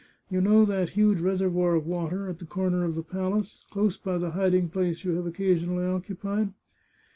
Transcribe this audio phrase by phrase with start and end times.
[0.31, 4.17] "You know that huge reservoir of water, at the corner of the palace, close by
[4.17, 6.53] the hiding place you have occasionally occupied